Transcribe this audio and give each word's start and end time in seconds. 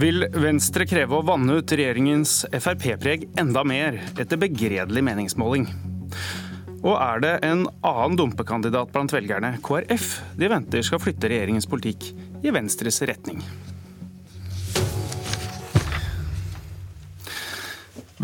Vil 0.00 0.22
Venstre 0.32 0.86
kreve 0.88 1.18
å 1.18 1.24
vanne 1.26 1.58
ut 1.58 1.72
regjeringens 1.76 2.46
Frp-preg 2.54 3.26
enda 3.40 3.60
mer 3.68 3.98
etter 4.14 4.38
begredelig 4.40 5.02
meningsmåling? 5.04 5.66
Og 6.80 6.94
er 6.94 7.20
det 7.20 7.32
en 7.44 7.66
annen 7.84 8.16
dumpekandidat 8.16 8.94
blant 8.94 9.12
velgerne, 9.12 9.50
KrF, 9.60 10.06
de 10.40 10.48
venter 10.48 10.86
skal 10.86 11.02
flytte 11.02 11.28
regjeringens 11.28 11.68
politikk 11.68 12.06
i 12.40 12.54
Venstres 12.54 13.02
retning? 13.10 13.42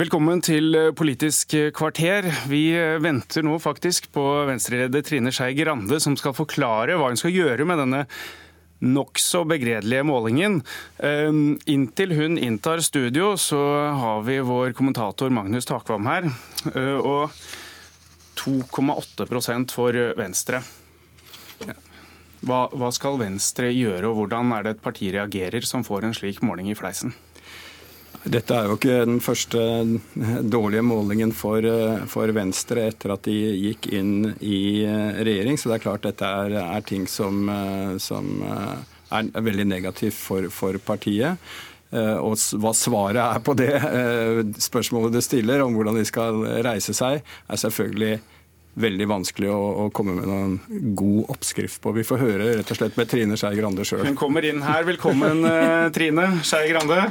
Velkommen 0.01 0.41
til 0.45 0.81
Politisk 0.97 1.59
kvarter. 1.77 2.31
Vi 2.49 2.71
venter 3.05 3.45
nå 3.45 3.61
faktisk 3.61 4.09
på 4.17 4.25
Venstre-leder 4.49 5.05
Trine 5.05 5.35
Skei 5.35 5.53
Grande, 5.61 6.01
som 6.01 6.17
skal 6.17 6.37
forklare 6.37 6.97
hva 6.97 7.13
hun 7.13 7.21
skal 7.21 7.37
gjøre 7.37 7.69
med 7.69 7.85
denne 7.85 8.05
nokså 8.85 9.45
begredelige 9.49 10.05
målingen. 10.07 10.63
Ehm, 10.99 11.59
inntil 11.67 12.13
hun 12.17 12.39
inntar 12.39 12.81
studio, 12.85 13.37
så 13.37 13.61
har 13.97 14.23
vi 14.23 14.41
vår 14.41 14.73
kommentator 14.73 15.31
Magnus 15.31 15.67
Takvam 15.67 16.07
her. 16.07 16.31
Eh, 16.75 16.99
og 16.99 17.31
2,8% 18.37 19.73
for 19.73 19.97
Venstre. 20.19 20.63
Hva, 22.47 22.67
hva 22.71 22.91
skal 22.93 23.17
Venstre 23.19 23.73
gjøre, 23.73 24.07
og 24.11 24.21
hvordan 24.21 24.53
er 24.55 24.67
det 24.67 24.77
et 24.77 24.83
parti 24.85 25.09
reagerer 25.15 25.65
som 25.67 25.85
får 25.87 26.05
en 26.05 26.15
slik 26.15 26.43
måling 26.45 26.69
i 26.71 26.77
fleisen? 26.79 27.15
Dette 28.27 28.57
er 28.57 28.67
jo 28.67 28.75
ikke 28.75 29.05
den 29.07 29.21
første 29.23 29.61
dårlige 30.51 30.83
målingen 30.83 31.31
for, 31.37 31.63
for, 32.11 32.33
Venstre 32.35 32.89
etter 32.91 33.15
at 33.15 33.29
de 33.29 33.37
gikk 33.69 33.87
inn 33.95 34.33
i 34.43 34.83
regjering. 35.23 35.59
Så 35.59 35.71
det 35.71 35.79
er 35.79 35.85
klart 35.85 36.07
dette 36.07 36.27
er, 36.27 36.57
er 36.65 36.87
ting 36.87 37.07
som, 37.11 37.47
som, 38.03 38.33
er 39.15 39.31
veldig 39.31 39.69
negativt 39.71 40.19
for, 40.19 40.49
for 40.51 40.79
partiet. 40.83 41.39
Og 41.95 42.35
hva 42.59 42.73
svaret 42.75 43.23
er 43.23 43.45
på 43.47 43.55
det 43.59 43.77
spørsmålet 44.65 45.15
du 45.15 45.23
stiller 45.23 45.63
om 45.63 45.77
hvordan 45.77 46.01
de 46.01 46.07
skal 46.09 46.43
reise 46.67 46.97
seg, 46.99 47.23
er 47.23 47.63
selvfølgelig 47.63 48.19
veldig 48.77 49.07
vanskelig 49.09 49.49
å, 49.55 49.61
å, 49.87 49.87
komme 49.95 50.19
med 50.19 50.27
noen 50.29 50.93
god 50.99 51.31
oppskrift 51.37 51.81
på. 51.81 51.95
Vi 51.97 52.05
får 52.05 52.21
høre 52.21 52.51
rett 52.59 52.75
og 52.75 52.83
slett 52.83 52.99
med 52.99 53.09
Trine 53.09 53.39
Skei 53.41 53.55
Grande 53.57 53.87
sjøl. 53.89 54.05
Hun 54.05 54.19
kommer 54.19 54.45
inn 54.45 54.61
her. 54.67 54.85
Velkommen, 54.91 55.47
Trine 55.97 56.29
Skei 56.45 56.67
Grande. 56.75 57.07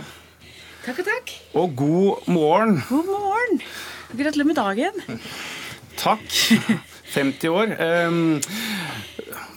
Takk 0.86 1.00
og 1.02 1.08
takk. 1.08 1.32
Og 1.58 1.72
god 1.80 2.28
morgen. 2.30 2.76
God 2.86 3.08
morgen. 3.10 3.62
Gratulerer 4.14 4.46
med 4.46 4.58
dagen. 4.60 5.20
Takk. 5.98 6.28
50 7.16 7.50
år. 7.50 7.74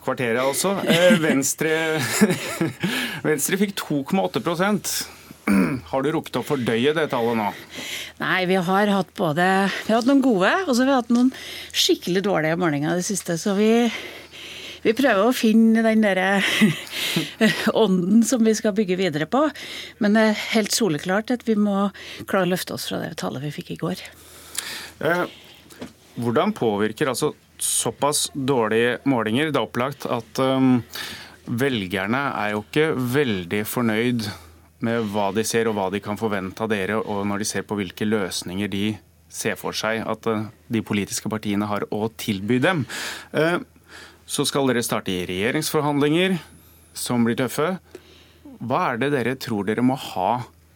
Kvarteret, 0.07 0.41
altså. 0.41 0.73
Venstre, 1.21 2.01
Venstre 3.29 3.61
fikk 3.61 3.77
2,8% 3.77 4.97
har 5.89 6.05
du 6.05 6.11
rukket 6.13 6.37
å 6.41 6.45
fordøye 6.45 6.93
det 6.97 7.07
tallet 7.13 7.37
nå? 7.39 7.49
Nei, 8.21 8.41
vi 8.49 8.57
har 8.61 8.91
hatt 8.93 9.13
både 9.17 9.45
Vi 9.85 9.93
har 9.93 10.01
hatt 10.01 10.09
noen 10.09 10.25
gode, 10.25 10.51
og 10.67 10.73
så 10.73 10.83
har 10.83 10.89
vi 10.89 10.97
hatt 10.97 11.13
noen 11.15 11.31
skikkelig 11.73 12.25
dårlige 12.27 12.59
målinger 12.61 12.93
i 12.93 13.01
det 13.03 13.07
siste. 13.09 13.39
Så 13.41 13.55
vi 13.59 13.71
vi 14.89 14.95
prøver 14.97 15.27
å 15.29 15.35
finne 15.37 15.83
den 15.85 16.05
derre 16.05 16.39
ånden 17.85 18.23
som 18.27 18.45
vi 18.47 18.55
skal 18.57 18.75
bygge 18.77 18.97
videre 19.01 19.29
på. 19.29 19.45
Men 20.01 20.17
det 20.17 20.25
er 20.31 20.47
helt 20.55 20.73
soleklart 20.75 21.33
at 21.35 21.45
vi 21.49 21.59
må 21.61 21.91
klare 22.25 22.47
å 22.47 22.53
løfte 22.55 22.77
oss 22.79 22.89
fra 22.89 23.03
det 23.03 23.19
tallet 23.21 23.45
vi 23.45 23.53
fikk 23.59 23.75
i 23.75 23.81
går. 23.83 24.03
Eh, 25.05 25.25
hvordan 26.19 26.55
påvirker 26.57 27.13
altså 27.13 27.35
såpass 27.61 28.29
dårlige 28.33 28.99
målinger? 29.11 29.53
Det 29.53 29.61
er 29.61 29.69
opplagt 29.69 30.07
at 30.09 30.41
um, 30.41 30.79
velgerne 31.45 32.23
er 32.39 32.55
jo 32.55 32.65
ikke 32.65 32.93
veldig 33.19 33.65
fornøyd 33.69 34.29
med 34.87 35.11
hva 35.13 35.33
de 35.35 35.43
ser 35.47 35.69
og 35.69 35.75
hva 35.75 35.89
de 35.91 36.01
kan 36.01 36.19
forvente 36.19 36.63
av 36.63 36.71
dere, 36.71 37.01
og 37.03 37.27
når 37.27 37.43
de 37.43 37.49
ser 37.51 37.65
på 37.67 37.77
hvilke 37.81 38.07
løsninger 38.07 38.71
de 38.71 38.85
ser 39.29 39.59
for 39.61 39.77
seg 39.77 40.05
at 40.09 40.25
de 40.71 40.81
politiske 40.87 41.29
partiene 41.29 41.67
har 41.69 41.85
å 41.93 42.07
tilby 42.17 42.61
dem. 42.63 42.87
Så 44.29 44.45
skal 44.45 44.69
dere 44.69 44.85
starte 44.85 45.15
i 45.15 45.25
regjeringsforhandlinger 45.29 46.37
som 46.97 47.25
blir 47.25 47.39
tøffe. 47.39 47.79
Hva 48.61 48.83
er 48.93 49.01
det 49.01 49.13
dere 49.15 49.37
tror 49.41 49.65
dere 49.69 49.85
må 49.85 49.97
ha 49.97 50.33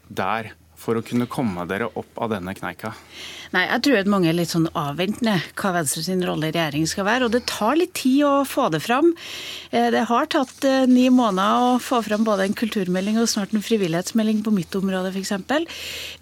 der 0.08 0.54
for 0.82 0.98
å 0.98 1.04
kunne 1.06 1.30
komme 1.30 1.66
dere 1.70 1.90
opp 1.94 2.18
av 2.18 2.34
denne 2.34 2.54
kneika? 2.58 2.92
Nei, 3.52 3.66
Jeg 3.68 3.82
tror 3.84 3.98
at 3.98 4.08
mange 4.08 4.30
er 4.30 4.36
litt 4.36 4.48
sånn 4.48 4.70
avventende 4.72 5.34
hva 5.60 5.74
Venstres 5.74 6.08
rolle 6.24 6.48
i 6.48 6.54
regjering 6.54 6.86
skal 6.88 7.04
være. 7.04 7.26
Og 7.26 7.34
det 7.34 7.42
tar 7.50 7.76
litt 7.76 7.92
tid 7.98 8.22
å 8.24 8.46
få 8.48 8.70
det 8.72 8.80
fram. 8.80 9.10
Eh, 9.70 9.90
det 9.92 10.06
har 10.08 10.30
tatt 10.32 10.64
eh, 10.64 10.86
ni 10.88 11.10
måneder 11.12 11.74
å 11.74 11.82
få 11.82 12.00
fram 12.06 12.24
både 12.24 12.46
en 12.48 12.56
kulturmelding 12.56 13.18
og 13.20 13.28
snart 13.28 13.52
en 13.52 13.64
frivillighetsmelding 13.64 14.40
på 14.46 14.54
mitt 14.56 14.72
område 14.78 15.12
f.eks. 15.12 15.34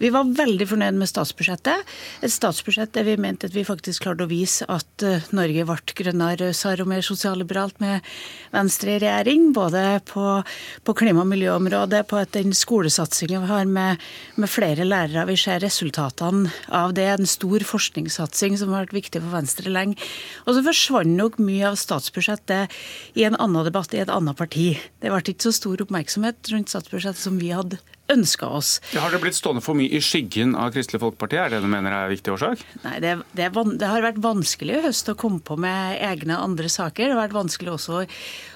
Vi 0.03 0.11
var 0.11 0.33
veldig 0.41 0.67
fornøyd 0.73 0.99
med 0.99 1.07
statsbudsjettet. 1.07 1.87
Et 2.19 2.33
statsbudsjett 2.33 2.91
der 2.97 3.07
vi 3.07 3.15
mente 3.15 3.47
at 3.47 3.55
vi 3.55 3.63
faktisk 3.67 4.03
klarte 4.03 4.27
å 4.27 4.31
vise 4.31 4.67
at 4.67 5.07
eh, 5.07 5.23
Norge 5.31 5.65
ble 5.71 5.95
grønnere, 6.01 6.49
rausere 6.51 6.83
og 6.83 6.91
mer 6.91 7.07
sosialliberalt 7.07 7.79
med 7.79 8.11
Venstre 8.51 8.97
i 8.97 8.99
regjering. 9.05 9.53
Både 9.55 9.85
på, 10.11 10.35
på 10.83 10.97
klima- 10.99 11.23
og 11.23 11.31
miljøområdet, 11.31 12.03
på 12.11 12.19
at 12.19 12.35
den 12.35 12.51
skolesatsinga 12.51 13.45
vi 13.45 13.53
har 13.55 13.71
med, 13.71 14.03
med 14.35 14.50
flere 14.51 14.85
lærere. 14.87 15.25
Vi 15.29 15.37
ser 15.39 15.61
resultatene 15.63 16.51
av 16.67 16.95
det 16.97 17.07
en 17.13 17.29
stor 17.29 17.63
forskningssatsing 17.67 18.57
som 18.59 18.73
har 18.73 18.85
vært 18.85 18.97
viktig 18.99 19.21
for 19.21 19.35
Venstre 19.35 19.71
lenge. 19.71 19.97
Og 20.45 20.57
så 20.57 20.65
forsvant 20.65 21.15
nok 21.15 21.39
mye 21.41 21.71
av 21.71 21.79
statsbudsjettet 21.79 22.75
i 23.19 23.25
en 23.27 23.39
annen 23.39 23.67
debatt 23.67 23.95
i 23.95 24.03
et 24.03 24.11
annet 24.11 24.37
parti. 24.37 24.73
Det 25.01 25.13
ble 25.13 25.23
ikke 25.23 25.47
så 25.47 25.55
stor 25.61 25.85
oppmerksomhet 25.85 26.53
rundt 26.53 26.73
statsbudsjettet 26.73 27.23
som 27.23 27.39
vi 27.41 27.53
hadde 27.55 27.79
ønska 28.11 28.49
oss. 28.59 28.73
Har 28.95 29.13
det 29.13 29.21
blitt 29.23 29.37
stående 29.37 29.63
for 29.63 29.77
mye 29.77 29.91
i 29.91 30.01
skyggen 30.03 30.55
av 30.59 30.73
Kristelig 30.75 31.01
Folkeparti? 31.03 31.39
Er 31.39 31.53
det 31.53 31.61
du 31.63 31.69
mener 31.71 31.93
er 31.93 32.07
en 32.07 32.13
viktig 32.13 32.33
årsak? 32.35 32.63
Nei, 32.85 32.97
det, 33.03 33.15
det, 33.37 33.49
det, 33.51 33.87
har 33.87 34.05
vært 34.05 34.21
vanskelig 34.23 34.77
i 34.77 34.83
høst 34.87 35.11
å 35.11 35.17
komme 35.19 35.41
på 35.45 35.57
med 35.61 35.99
egne 36.03 36.39
andre 36.41 36.69
saker. 36.71 37.07
Det 37.07 37.15
har 37.15 37.23
vært 37.23 37.37
vanskelig 37.37 37.75
også 37.75 38.03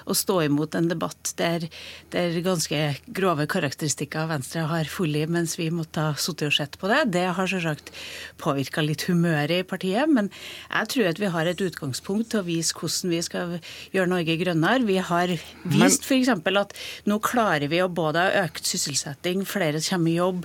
å 0.06 0.16
stå 0.16 0.38
imot 0.46 0.76
en 0.78 0.90
debatt 0.90 1.32
der, 1.40 1.66
der 2.14 2.36
ganske 2.44 2.80
grove 3.16 3.48
karakteristikker 3.50 4.24
av 4.24 4.34
Venstre 4.36 4.66
har 4.70 4.90
full 4.90 5.16
i, 5.18 5.24
mens 5.30 5.56
vi 5.58 5.68
måtte 5.74 6.04
ha 6.10 6.14
sittet 6.14 6.50
og 6.50 6.56
sett 6.56 6.78
på 6.80 6.90
det. 6.92 7.02
Det 7.16 7.24
har 7.36 7.50
selvsagt 7.50 7.92
påvirka 8.42 8.84
litt 8.84 9.06
humøret 9.10 9.64
i 9.64 9.66
partiet, 9.66 10.10
men 10.10 10.30
jeg 10.68 10.92
tror 10.92 11.10
at 11.10 11.22
vi 11.22 11.32
har 11.32 11.50
et 11.50 11.64
utgangspunkt 11.66 12.30
til 12.32 12.42
å 12.42 12.46
vise 12.46 12.76
hvordan 12.76 13.14
vi 13.14 13.22
skal 13.24 13.56
gjøre 13.94 14.12
Norge 14.12 14.38
grønnere. 14.40 14.86
Vi 14.86 14.98
har 15.10 15.32
vist 15.76 16.06
f.eks. 16.06 16.30
at 16.30 16.76
nå 17.08 17.18
klarer 17.24 17.70
vi 17.72 17.82
å 17.82 17.90
både 17.90 18.22
ha 18.22 18.44
økt 18.46 18.68
sysselsetting 18.68 19.45
flere 19.48 19.80
kommer 19.84 20.12
i 20.12 20.18
jobb, 20.18 20.44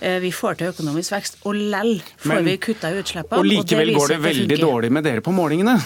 eh, 0.00 0.18
vi 0.22 0.32
får 0.34 0.60
til 0.60 0.74
økonomisk 0.74 1.14
vekst, 1.16 1.40
og 1.44 1.56
lell 1.56 1.96
får 2.18 2.34
Men, 2.34 2.44
vi 2.48 2.56
kutta 2.60 2.92
utslippene. 2.92 3.40
Og 3.40 3.48
likevel 3.48 3.94
og 3.94 4.02
går 4.02 4.14
det 4.14 4.20
veldig 4.26 4.48
det 4.54 4.60
dårlig 4.62 4.92
med 4.92 5.06
dere 5.08 5.24
på 5.24 5.34
målingene. 5.34 5.78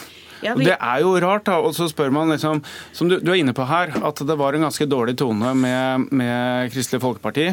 Ja, 0.44 0.54
vi... 0.58 0.66
Det 0.68 0.76
er 0.76 1.00
jo 1.00 1.14
rart, 1.22 1.46
da. 1.48 1.60
Og 1.64 1.72
så 1.76 1.88
spør 1.88 2.12
man 2.12 2.32
liksom, 2.34 2.60
som 2.92 3.08
du, 3.08 3.16
du, 3.20 3.30
er 3.32 3.40
inne 3.40 3.54
på 3.56 3.64
her, 3.68 3.94
at 4.04 4.24
det 4.26 4.36
var 4.40 4.56
en 4.56 4.66
ganske 4.66 4.88
dårlig 4.90 5.16
tone 5.20 5.54
med, 5.56 6.10
med 6.12 6.74
Kristelig 6.74 7.00
Folkeparti. 7.04 7.52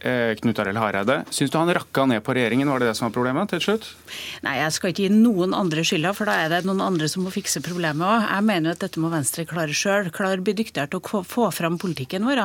Eh, 0.00 0.36
Knut 0.38 0.58
Arild 0.62 0.78
Hareide. 0.78 1.24
Syns 1.34 1.50
du 1.50 1.56
han 1.58 1.70
rakka 1.74 2.04
ned 2.06 2.22
på 2.22 2.34
regjeringen, 2.36 2.68
var 2.70 2.78
det 2.78 2.92
det 2.92 2.94
som 2.94 3.08
var 3.08 3.14
problemet 3.16 3.50
til 3.50 3.62
slutt? 3.64 3.88
Nei, 4.46 4.54
jeg 4.60 4.74
skal 4.76 4.92
ikke 4.92 5.08
gi 5.08 5.10
noen 5.10 5.56
andre 5.58 5.82
skylda, 5.82 6.12
for 6.14 6.30
da 6.30 6.36
er 6.44 6.52
det 6.52 6.60
noen 6.68 6.84
andre 6.84 7.08
som 7.10 7.24
må 7.26 7.32
fikse 7.34 7.62
problemet 7.66 8.06
òg. 8.06 8.26
Jeg 8.28 8.46
mener 8.46 8.70
jo 8.70 8.76
at 8.76 8.84
dette 8.84 9.02
må 9.02 9.10
Venstre 9.10 9.42
klare 9.48 9.74
sjøl. 9.74 10.12
Klare 10.14 10.38
bli 10.38 10.54
dyktigere 10.60 10.92
til 10.92 11.02
å 11.02 11.22
få 11.26 11.48
fram 11.54 11.80
politikken 11.82 12.28
vår. 12.28 12.44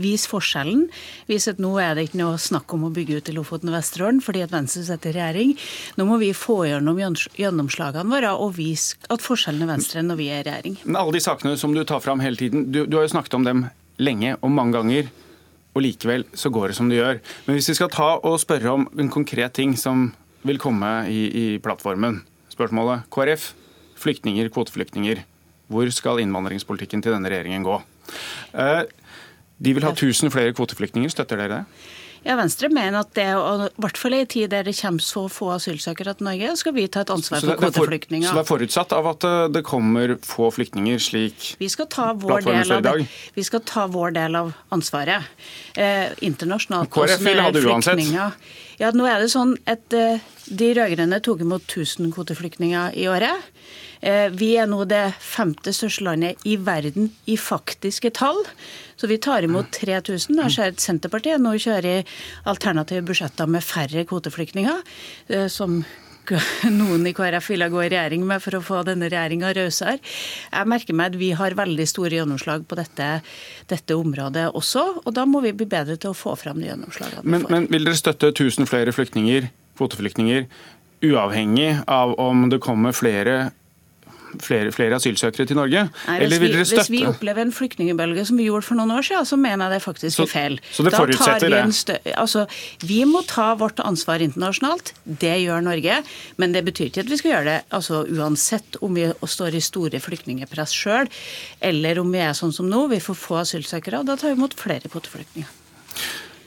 Vise 0.00 0.30
forskjellen. 0.32 0.86
Vise 1.28 1.52
at 1.52 1.60
nå 1.60 1.74
er 1.82 1.92
det 1.98 2.06
ikke 2.08 2.22
noe 2.22 2.40
snakk 2.40 2.72
om 2.72 2.88
å 2.88 2.92
bygge 2.94 3.20
ut 3.20 3.28
i 3.28 3.36
Lofoten 3.36 3.68
og 3.68 3.76
Vesterålen 3.76 4.22
fordi 4.24 4.44
at 4.46 4.54
Venstre 4.54 4.86
sitter 4.86 5.12
i 5.12 5.18
regjering. 5.18 5.52
Nå 6.00 6.08
må 6.08 6.16
vi 6.22 6.32
få 6.32 6.62
gjennom 6.70 7.00
gjennomslagene 7.02 8.08
våre 8.14 8.32
og 8.32 8.56
vise 8.56 8.96
at 9.12 9.24
forskjellen 9.24 9.66
er 9.66 9.74
Venstre 9.74 10.04
når 10.06 10.20
vi 10.22 10.30
er 10.32 10.40
i 10.40 10.48
regjering. 10.48 10.80
Men 10.88 11.02
alle 11.02 11.18
de 11.18 11.24
sakene 11.24 11.58
som 11.60 11.76
du 11.76 11.84
tar 11.84 12.00
fram 12.00 12.24
hele 12.24 12.40
tiden, 12.40 12.70
du, 12.72 12.86
du 12.88 12.96
har 12.96 13.04
jo 13.04 13.12
snakket 13.12 13.36
om 13.36 13.44
dem 13.44 13.66
lenge 14.00 14.34
og 14.40 14.50
mange 14.50 14.78
ganger 14.78 15.12
og 15.74 15.82
likevel 15.82 16.24
så 16.38 16.50
går 16.54 16.70
det 16.70 16.76
som 16.78 16.90
det 16.90 17.00
gjør. 17.00 17.18
Men 17.46 17.58
hvis 17.58 17.70
vi 17.72 17.78
skal 17.78 17.90
ta 17.92 18.14
og 18.22 18.38
spørre 18.42 18.76
om 18.78 18.86
en 18.98 19.10
konkret 19.10 19.56
ting 19.58 19.74
som 19.78 20.12
vil 20.44 20.60
komme 20.60 20.90
i, 21.08 21.20
i 21.28 21.44
plattformen. 21.62 22.20
Spørsmålet 22.52 23.08
KrF, 23.12 23.52
flyktninger, 23.98 24.50
kvoteflyktninger. 24.52 25.24
Hvor 25.72 25.88
skal 25.96 26.20
innvandringspolitikken 26.20 27.02
til 27.02 27.14
denne 27.16 27.30
regjeringen 27.32 27.64
gå? 27.64 27.78
Eh, 28.52 28.82
de 29.64 29.72
vil 29.74 29.86
ha 29.86 29.94
1000 29.94 30.32
flere 30.34 30.52
kvoteflyktninger, 30.56 31.08
støtter 31.12 31.40
dere 31.40 31.52
det? 31.54 31.62
Ja, 32.24 32.38
Venstre 32.40 32.70
mener 32.72 33.02
at 33.02 33.10
det, 33.18 33.26
og 33.36 33.66
i 33.66 33.82
hvert 33.84 33.98
fall 34.00 34.16
i 34.16 34.22
en 34.24 34.28
tid 34.32 34.48
der 34.52 34.64
det 34.64 34.72
kommer 34.78 35.04
så 35.04 35.26
få 35.28 35.50
asylsøkere 35.58 36.14
til 36.16 36.28
Norge, 36.30 36.54
skal 36.56 36.74
vi 36.76 36.86
ta 36.88 37.02
et 37.04 37.12
ansvar 37.12 37.44
for 37.44 37.60
kvoteflyktninger. 37.60 38.28
Så 38.30 38.38
det 38.38 38.44
er 38.44 38.48
forutsatt 38.48 38.94
av 38.96 39.10
at 39.12 39.26
eh, 39.28 39.40
det 39.52 39.64
kommer 39.68 40.16
få 40.24 40.48
flyktninger, 40.54 41.02
slik 41.04 41.50
vi 41.60 41.68
skal 41.68 41.88
ta 41.92 42.10
vår 42.16 42.46
del 42.46 42.72
av 42.78 42.84
det. 42.86 42.94
Vi 43.36 43.44
skal 43.44 43.60
ta 43.68 43.84
vår 43.92 44.16
del 44.16 44.40
av 44.40 44.54
ansvaret. 44.74 45.28
Eh, 45.76 46.14
internasjonalt. 46.24 46.88
KrF 46.94 47.26
vil 47.28 47.44
ha 47.44 47.50
det 47.52 47.64
uansett. 47.68 48.06
Ja, 48.80 48.90
nå 48.96 49.04
er 49.06 49.20
det 49.22 49.28
sånn 49.30 49.54
at 49.70 49.94
eh, 49.94 50.22
De 50.44 50.70
rød-grønne 50.76 51.20
tok 51.24 51.40
imot 51.44 51.64
1000 51.70 52.12
kvoteflyktninger 52.12 52.96
i 53.00 53.06
året. 53.08 53.48
Eh, 54.04 54.28
vi 54.36 54.54
er 54.60 54.68
nå 54.68 54.82
det 54.88 55.14
femte 55.22 55.72
største 55.72 56.04
landet 56.04 56.44
i 56.44 56.58
verden 56.60 57.08
i 57.30 57.38
faktiske 57.40 58.12
tall. 58.18 58.42
Så 59.00 59.08
vi 59.08 59.18
tar 59.18 59.46
imot 59.46 59.72
3000. 59.72 60.36
Jeg 60.44 60.54
ser 60.54 60.74
at 60.74 60.84
Senterpartiet 60.84 61.40
nå 61.40 61.56
kjører 61.56 62.04
alternative 62.50 63.06
budsjetter 63.08 63.48
med 63.48 63.64
færre 63.64 64.04
kvoteflyktninger, 64.08 64.82
eh, 65.32 65.48
som 65.48 65.80
noen 66.80 67.06
i 67.06 67.12
KrF 67.16 67.50
ville 67.52 67.68
gå 67.72 67.82
i 67.84 67.90
regjering 67.92 68.24
med 68.28 68.40
for 68.44 68.58
å 68.58 68.62
få 68.64 68.82
denne 68.86 69.10
regjeringa 69.12 69.52
rausere. 69.56 69.98
Jeg 70.52 70.70
merker 70.72 70.96
meg 70.96 71.12
at 71.12 71.18
vi 71.20 71.32
har 71.36 71.56
veldig 71.58 71.88
store 71.88 72.20
gjennomslag 72.20 72.64
på 72.68 72.78
dette, 72.80 73.08
dette, 73.70 73.96
området 73.96 74.50
også, 74.56 74.84
og 75.04 75.12
da 75.16 75.26
må 75.28 75.42
vi 75.44 75.52
bli 75.56 75.68
bedre 75.68 75.98
til 76.00 76.12
å 76.12 76.16
få 76.16 76.36
fram 76.40 76.60
de 76.62 76.70
gjennomslagene. 76.70 77.24
Men, 77.28 77.44
men 77.52 77.68
vil 77.72 77.88
dere 77.88 78.00
støtte 78.00 78.32
1000 78.32 78.68
flere 78.70 78.94
flyktninger, 78.96 79.50
kvoteflyktninger, 79.78 80.48
uavhengig 81.04 81.70
av 81.90 82.14
om 82.22 82.48
det 82.52 82.62
kommer 82.64 82.96
flere 82.96 83.52
flere, 84.42 84.72
flere 84.74 84.98
asylsøkere 84.98 85.46
til 85.48 85.58
Norge? 85.58 85.84
Nei, 86.08 86.16
Eller 86.24 86.42
vil 86.42 86.52
dere 86.54 86.66
støtte 86.66 86.84
Hvis 86.84 86.92
vi 86.92 87.02
opplever 87.08 87.44
en 87.44 87.52
flyktningbølge 87.54 88.26
som 88.28 88.38
vi 88.40 88.48
gjorde 88.48 88.66
for 88.66 88.78
noen 88.78 88.94
år 88.96 89.06
siden, 89.06 89.28
så 89.28 89.38
mener 89.40 89.66
jeg 89.66 89.78
det 89.78 89.84
faktisk 89.84 90.24
er 90.24 90.30
feil. 90.30 90.58
Så 90.72 90.86
det 90.86 90.94
forutsetter 90.94 91.54
det? 91.54 92.14
Altså, 92.14 92.46
vi 92.84 93.02
må 93.08 93.24
ta 93.28 93.52
vårt 93.60 93.82
ansvar 93.84 94.24
internasjonalt. 94.24 94.94
Det 95.04 95.34
gjør 95.44 95.64
Norge. 95.64 96.00
Men 96.40 96.54
det 96.56 96.64
betyr 96.66 96.90
ikke 96.90 97.04
at 97.06 97.12
vi 97.12 97.20
skal 97.20 97.34
gjøre 97.34 97.50
det 97.50 97.58
altså, 97.74 98.04
uansett 98.10 98.78
om 98.84 98.94
vi 98.96 99.08
står 99.34 99.58
i 99.58 99.64
store 99.64 100.00
flyktningepress 100.02 100.74
sjøl, 100.74 101.10
eller 101.64 102.00
om 102.02 102.14
vi 102.14 102.22
er 102.24 102.34
sånn 102.36 102.54
som 102.54 102.70
nå, 102.70 102.86
vi 102.92 103.02
får 103.02 103.18
få 103.18 103.42
asylsøkere. 103.44 104.02
og 104.02 104.10
Da 104.10 104.18
tar 104.20 104.32
vi 104.32 104.40
imot 104.40 104.56
flere 104.58 104.90
kvoteflyktninger. 104.90 105.63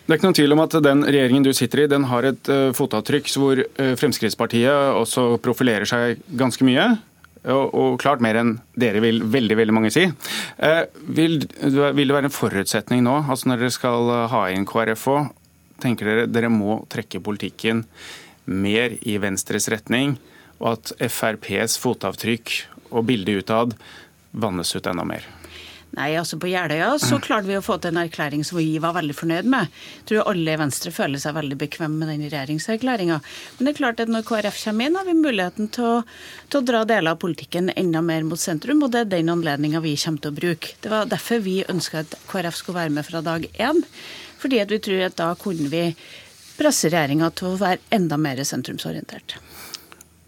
Det 0.07 0.13
er 0.13 0.21
ikke 0.21 0.29
noen 0.29 0.37
tvil 0.39 0.55
om 0.55 0.61
at 0.63 0.75
Den 0.85 1.03
regjeringen 1.03 1.43
du 1.43 1.51
sitter 1.51 1.83
i, 1.83 1.89
den 1.91 2.07
har 2.07 2.23
et 2.23 2.47
uh, 2.47 2.71
fotavtrykk 2.75 3.27
hvor 3.35 3.59
uh, 3.59 3.93
Fremskrittspartiet 3.99 4.95
også 4.95 5.33
profilerer 5.43 5.83
seg 5.89 6.21
ganske 6.39 6.63
mye 6.63 6.93
og, 7.47 7.95
klart 8.01 8.23
mer 8.23 8.39
enn 8.39 8.55
dere 8.79 8.99
vil 9.03 9.21
veldig 9.31 9.55
veldig 9.59 9.75
mange 9.75 9.91
si. 9.93 10.03
Eh, 10.57 10.81
vil, 11.15 11.37
vil, 11.61 12.01
det 12.01 12.15
være 12.15 12.27
en 12.27 12.33
forutsetning 12.33 13.05
nå, 13.05 13.13
altså 13.23 13.51
når 13.51 13.61
dere 13.61 13.75
skal 13.75 14.11
ha 14.33 14.41
inn 14.51 14.67
KrF 14.67 15.05
òg, 15.13 15.29
tenker 15.83 16.09
dere 16.09 16.25
dere 16.27 16.51
må 16.51 16.81
trekke 16.91 17.23
politikken 17.23 17.85
mer 18.51 18.97
i 19.07 19.15
Venstres 19.21 19.69
retning, 19.71 20.17
og 20.59 20.73
at 20.73 20.93
FrPs 21.07 21.77
fotavtrykk 21.79 22.57
og 22.89 23.07
bilde 23.07 23.39
utad 23.39 23.77
vannes 24.35 24.75
ut 24.75 24.91
enda 24.91 25.07
mer? 25.07 25.36
Nei, 25.95 26.11
altså 26.19 26.37
På 26.37 26.49
Jeløya 26.51 26.89
så 26.99 27.17
klarte 27.23 27.47
vi 27.47 27.55
å 27.57 27.63
få 27.63 27.77
til 27.81 27.93
en 27.93 28.01
erklæring 28.03 28.43
som 28.45 28.59
vi 28.59 28.75
var 28.83 28.93
veldig 28.97 29.15
fornøyd 29.15 29.47
med. 29.49 29.71
Jeg 30.01 30.09
tror 30.11 30.29
alle 30.33 30.53
i 30.53 30.59
Venstre 30.59 30.91
føler 30.93 31.21
seg 31.21 31.37
veldig 31.37 31.57
bekvem 31.63 31.95
med 31.97 32.11
den 32.11 32.25
regjeringserklæringa. 32.27 33.17
Men 33.57 33.65
det 33.65 33.73
er 33.73 33.79
klart 33.79 34.03
at 34.03 34.11
når 34.11 34.27
KrF 34.27 34.59
kommer 34.65 34.89
inn, 34.89 34.99
har 34.99 35.07
vi 35.07 35.15
muligheten 35.17 35.71
til 35.73 35.87
å, 35.87 35.95
til 36.51 36.61
å 36.61 36.67
dra 36.67 36.83
deler 36.89 37.15
av 37.15 37.21
politikken 37.23 37.71
enda 37.73 38.03
mer 38.05 38.27
mot 38.27 38.41
sentrum, 38.41 38.83
og 38.83 38.93
det 38.93 39.05
er 39.05 39.11
den 39.15 39.33
anledninga 39.33 39.81
vi 39.85 39.95
kommer 40.03 40.21
til 40.25 40.35
å 40.35 40.37
bruke. 40.37 40.75
Det 40.83 40.93
var 40.93 41.09
derfor 41.09 41.41
vi 41.47 41.57
ønska 41.65 42.03
at 42.03 42.17
KrF 42.29 42.61
skulle 42.61 42.81
være 42.83 42.95
med 42.99 43.07
fra 43.07 43.23
dag 43.25 43.47
én. 43.55 43.83
Fordi 44.37 44.61
at 44.61 44.73
vi 44.73 44.83
tror 44.83 45.05
at 45.07 45.17
da 45.17 45.31
kunne 45.39 45.71
vi 45.71 45.85
presse 46.57 46.91
regjeringa 46.91 47.31
til 47.37 47.53
å 47.53 47.59
være 47.61 47.81
enda 47.95 48.17
mer 48.21 48.43
sentrumsorientert. 48.45 49.37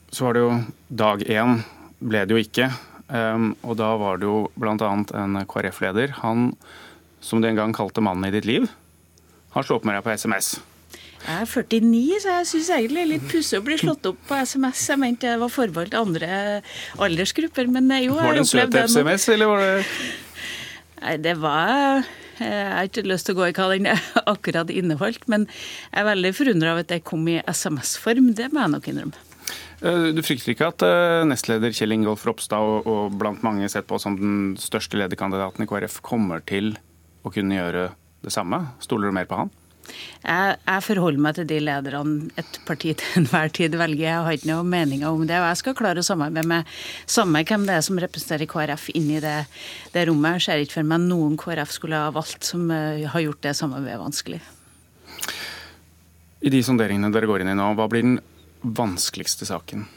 Så 0.10 0.26
var 0.26 0.34
det 0.34 0.46
jo 0.46 0.54
dag 0.90 1.26
én, 1.30 1.60
ble 2.00 2.26
det 2.26 2.34
jo 2.34 2.42
ikke. 2.42 2.72
Um, 3.10 3.56
og 3.66 3.80
da 3.80 3.90
var 3.98 4.20
det 4.22 4.28
jo 4.30 4.44
bl.a. 4.60 4.76
en 4.78 5.40
KrF-leder, 5.50 6.20
han 6.22 6.52
som 7.20 7.42
du 7.42 7.50
en 7.50 7.58
gang 7.58 7.74
kalte 7.76 8.02
'mannen 8.02 8.28
i 8.30 8.32
ditt 8.32 8.46
liv', 8.46 8.70
har 9.52 9.66
slått 9.66 9.86
med 9.86 9.98
deg 9.98 10.06
på 10.06 10.14
SMS. 10.14 10.60
Jeg 11.20 11.42
er 11.42 11.50
49, 11.50 12.20
så 12.24 12.36
jeg 12.38 12.48
syns 12.48 12.70
egentlig 12.70 13.02
det 13.02 13.04
er 13.04 13.12
litt 13.12 13.28
pussig 13.28 13.58
å 13.60 13.66
bli 13.66 13.76
slått 13.82 14.08
opp 14.08 14.22
på 14.30 14.38
SMS. 14.40 14.86
Jeg 14.88 15.02
mente 15.02 15.28
det 15.28 15.42
var 15.42 15.52
forbeholdt 15.52 15.98
andre 16.00 16.62
aldersgrupper, 17.02 17.68
men 17.68 17.90
jo, 18.00 18.16
jeg 18.16 18.24
Var 18.24 18.38
det 18.38 18.44
en 18.46 18.52
søt 18.54 18.78
SMS, 18.86 19.28
eller 19.34 19.52
var 19.52 19.66
det 19.66 19.86
Nei, 21.00 21.16
det 21.24 21.36
var 21.40 22.04
Jeg 22.40 22.72
har 22.72 22.88
ikke 22.88 23.04
lyst 23.08 23.28
til 23.28 23.36
å 23.36 23.40
gå 23.42 23.50
i 23.50 23.56
hva 23.56 23.68
den 23.74 23.90
akkurat 24.34 24.72
inneholdt, 24.72 25.28
men 25.28 25.48
jeg 25.50 26.00
er 26.00 26.08
veldig 26.08 26.36
forundra 26.38 26.72
over 26.72 26.86
at 26.86 26.94
det 26.94 27.04
kom 27.04 27.28
i 27.28 27.42
SMS-form. 27.44 28.32
Det 28.38 28.48
må 28.54 28.64
jeg 28.64 28.76
nok 28.78 28.88
innrømme. 28.88 29.29
Eh, 29.80 30.10
du 30.16 30.22
frykter 30.26 30.54
ikke 30.54 30.70
at 30.74 30.84
eh, 30.86 31.22
nestleder 31.30 31.74
Kjell 31.76 31.96
Ingolf 31.96 32.26
Ropstad 32.28 32.60
og, 32.60 32.90
og 32.90 33.16
blant 33.20 33.46
mange 33.46 33.70
sett 33.72 33.88
på 33.90 34.00
som 34.02 34.18
den 34.20 34.36
største 34.60 35.00
lederkandidaten 35.00 35.64
i 35.64 35.70
KrF 35.70 36.02
kommer 36.06 36.44
til 36.44 36.76
å 37.24 37.32
kunne 37.34 37.58
gjøre 37.58 37.90
det 38.26 38.36
samme? 38.36 38.66
Stoler 38.84 39.10
du 39.10 39.16
mer 39.16 39.30
på 39.30 39.40
han? 39.40 39.52
Jeg, 40.22 40.58
jeg, 40.68 40.84
forholder 40.86 41.24
meg 41.24 41.38
til 41.38 41.48
de 41.50 41.60
lederne 41.64 42.30
et 42.40 42.60
parti 42.68 42.94
til 43.00 43.22
enhver 43.22 43.52
tid 43.56 43.78
velger. 43.80 44.06
Jeg 44.06 44.26
har 44.26 44.38
ikke 44.38 44.50
noen 44.52 44.72
meninger 44.72 45.10
om 45.10 45.26
det. 45.26 45.38
Og 45.40 45.48
jeg 45.48 45.62
skal 45.62 45.78
klare 45.80 46.04
å 46.04 46.06
samarbeide 46.06 46.46
med 46.52 46.80
samme 47.10 47.44
hvem 47.48 47.66
det 47.68 47.78
er 47.78 47.86
som 47.86 48.02
representerer 48.02 48.50
KrF 48.50 48.90
inni 48.94 49.22
det, 49.24 49.38
det 49.96 50.06
rommet. 50.10 50.40
Jeg 50.40 50.46
ser 50.46 50.66
ikke 50.66 50.80
for 50.80 50.92
meg 50.92 51.06
noen 51.08 51.38
KrF 51.40 51.74
skulle 51.76 52.04
ha 52.04 52.14
valgt 52.16 52.52
som 52.52 52.68
uh, 52.70 53.06
har 53.14 53.26
gjort 53.26 53.42
det 53.48 53.56
samarbeidet 53.58 54.02
vanskelig. 54.04 54.42
I 56.40 56.52
de 56.54 56.62
sonderingene 56.64 57.12
dere 57.12 57.28
går 57.28 57.44
inn 57.44 57.52
i 57.52 57.58
nå, 57.58 57.72
hva 57.76 57.90
blir 57.92 58.06
den 58.06 58.20
vanskeligste 58.62 59.48
saken? 59.50 59.88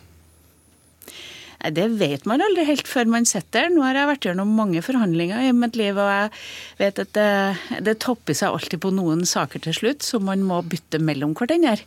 Det 1.70 1.84
vet 1.94 2.24
man 2.26 2.42
aldri 2.42 2.64
helt 2.66 2.88
før 2.90 3.06
man 3.06 3.26
sitter. 3.28 3.68
Nå 3.70 3.84
har 3.84 3.94
jeg 3.94 4.08
vært 4.08 4.26
gjennom 4.26 4.54
mange 4.58 4.80
forhandlinger 4.82 5.44
i 5.46 5.52
mitt 5.54 5.76
liv, 5.78 5.94
og 5.94 6.08
jeg 6.10 6.32
vet 6.80 6.98
at 7.04 7.12
det, 7.14 7.82
det 7.86 7.94
topper 8.02 8.34
seg 8.34 8.50
alltid 8.50 8.82
på 8.82 8.90
noen 8.94 9.22
saker 9.28 9.62
til 9.62 9.76
slutt 9.76 10.02
som 10.06 10.26
man 10.26 10.42
må 10.46 10.58
bytte 10.66 10.98
mellom 10.98 11.36
hverandre. 11.38 11.78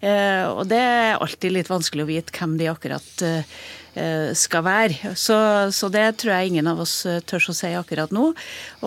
Eh, 0.00 0.46
og 0.48 0.64
det 0.72 0.80
er 0.80 1.18
alltid 1.18 1.52
litt 1.52 1.68
vanskelig 1.68 2.06
å 2.06 2.08
vite 2.08 2.36
hvem 2.38 2.56
de 2.60 2.70
akkurat 2.72 3.26
eh, 3.26 3.60
skal 4.40 4.64
være. 4.64 5.12
Så, 5.18 5.36
så, 5.76 5.92
det 5.92 6.06
tror 6.22 6.38
jeg 6.38 6.54
ingen 6.54 6.72
av 6.72 6.80
oss 6.86 7.02
eh, 7.04 7.20
tør 7.20 7.50
å 7.52 7.56
si 7.60 7.74
akkurat 7.76 8.16
nå. 8.16 8.30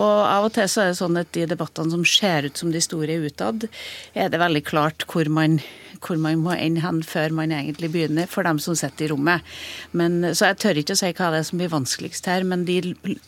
Og 0.00 0.16
av 0.24 0.48
og 0.48 0.56
til 0.56 0.66
så 0.66 0.82
er 0.82 0.90
det 0.90 0.98
sånn 0.98 1.22
at 1.22 1.30
de 1.36 1.46
debattene 1.54 1.94
som 1.94 2.02
ser 2.08 2.50
ut 2.50 2.58
som 2.58 2.74
de 2.74 2.82
store 2.82 3.22
utad, 3.22 3.68
er 4.18 4.34
det 4.34 4.42
veldig 4.42 4.66
klart 4.66 5.06
hvor 5.06 5.30
man 5.30 5.60
hvor 6.04 6.20
man 6.20 6.42
må 6.44 6.54
ende 6.56 6.82
hen 6.84 7.02
før 7.06 7.32
man 7.34 7.52
egentlig 7.54 7.90
begynner, 7.94 8.28
for 8.30 8.46
dem 8.46 8.60
som 8.62 8.76
sitter 8.78 9.06
i 9.06 9.10
rommet. 9.12 9.44
Men, 9.96 10.20
så 10.36 10.50
jeg 10.50 10.60
tør 10.62 10.80
ikke 10.80 10.96
å 10.96 11.00
si 11.00 11.12
hva 11.12 11.30
det 11.32 11.40
er 11.40 11.48
som 11.48 11.60
blir 11.60 11.72
vanskeligst 11.72 12.28
her, 12.30 12.46
men 12.48 12.66
de 12.68 12.78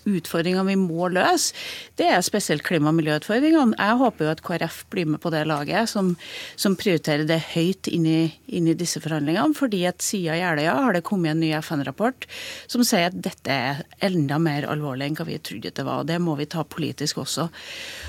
utfordringene 0.09 0.67
vi 0.69 0.79
må 0.81 1.11
løse, 1.13 1.55
det 2.01 2.09
er 2.13 2.25
spesielt 2.25 2.65
klima- 2.67 2.93
og 2.93 2.99
miljøutfordringene. 2.99 3.77
Jeg 3.79 4.01
håper 4.03 4.27
jo 4.27 4.33
at 4.35 4.43
KrF 4.47 4.83
blir 4.93 5.09
med 5.13 5.23
på 5.23 5.33
det 5.35 5.45
laget 5.49 5.91
som, 5.91 6.15
som 6.59 6.77
prioriterer 6.79 7.27
det 7.29 7.41
høyt 7.55 7.91
inn 7.91 8.07
i, 8.09 8.21
inn 8.47 8.71
i, 8.71 8.77
disse 8.77 9.01
forhandlingene, 9.03 9.57
fordi 9.57 9.85
at 9.89 10.05
siden 10.05 10.37
Jeløya 10.37 10.75
har 10.85 10.97
det 10.97 11.05
kommet 11.07 11.33
en 11.33 11.41
ny 11.41 11.53
FN-rapport 11.59 12.27
som 12.71 12.85
sier 12.85 13.09
at 13.09 13.19
dette 13.25 13.53
er 13.53 13.85
enda 14.05 14.39
mer 14.43 14.67
alvorlig 14.69 15.09
enn 15.09 15.19
hva 15.19 15.27
vi 15.29 15.39
trodde 15.41 15.73
det 15.73 15.87
var. 15.87 16.03
og 16.03 16.11
Det 16.11 16.19
må 16.23 16.37
vi 16.39 16.49
ta 16.51 16.65
politisk 16.67 17.23
også. 17.23 17.49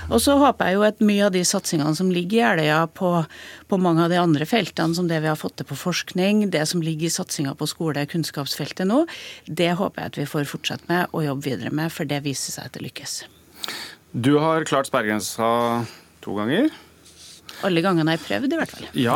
Og 0.10 0.22
så 0.24 0.38
håper 0.40 0.70
jeg 0.70 0.78
jo 0.78 0.86
at 0.88 1.04
mye 1.04 1.28
av 1.28 1.34
de 1.36 1.44
satsingene 1.48 1.96
som 1.98 2.12
ligger 2.14 2.38
i 2.38 2.44
Jeløya 2.44 2.82
på, 2.94 3.12
på 3.68 3.80
mange 3.82 4.06
av 4.06 4.12
de 4.12 4.20
andre 4.22 4.46
feltene, 4.46 4.57
feltene 4.58 4.98
som 4.98 5.10
det 5.10 5.22
vi 5.24 5.30
har 5.30 5.38
fått 5.40 5.60
til 5.60 5.68
på 5.70 5.78
forskning, 5.78 6.48
det 6.54 6.66
som 6.70 6.82
ligger 6.84 7.10
i 7.10 7.14
satsinga 7.14 7.54
på 7.58 7.70
skole- 7.70 8.08
kunnskapsfeltet 8.08 8.88
nå, 8.90 9.04
det 9.46 9.74
håper 9.78 10.04
jeg 10.04 10.14
at 10.14 10.20
vi 10.22 10.28
får 10.30 10.50
fortsette 10.50 10.90
med 10.90 11.14
og 11.14 11.26
jobbe 11.26 11.50
videre 11.50 11.74
med, 11.74 11.94
for 11.94 12.10
det 12.10 12.24
viser 12.26 12.56
seg 12.56 12.70
at 12.70 12.78
det 12.78 12.86
lykkes. 12.88 13.22
Du 14.14 14.38
har 14.42 14.66
klart 14.66 14.90
sperregrensa 14.90 15.86
to 16.24 16.38
ganger. 16.38 16.70
Alle 17.66 17.82
gangene 17.82 18.14
jeg 18.14 18.22
har 18.22 18.26
prøvd, 18.28 18.54
i 18.54 18.58
hvert 18.60 18.74
fall. 18.74 18.90
Ja, 19.02 19.16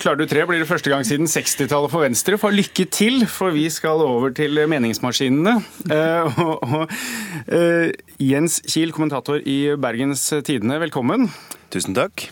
Klarer 0.00 0.22
du 0.22 0.24
tre, 0.28 0.46
blir 0.48 0.62
det 0.62 0.68
første 0.68 0.88
gang 0.88 1.04
siden 1.04 1.28
60-tallet 1.28 1.92
for 1.92 2.04
Venstre. 2.04 2.38
For 2.40 2.54
lykke 2.54 2.86
til, 2.88 3.26
for 3.28 3.52
vi 3.52 3.66
skal 3.72 4.00
over 4.04 4.32
til 4.36 4.56
meningsmaskinene. 4.72 5.58
Uh, 5.90 6.40
og, 6.64 6.94
uh, 7.52 7.92
Jens 8.24 8.62
Kiel, 8.64 8.94
kommentator 8.96 9.36
i 9.44 9.58
Bergens 9.76 10.30
Tidende, 10.46 10.80
velkommen. 10.80 11.28
Tusen 11.74 11.96
takk. 11.96 12.30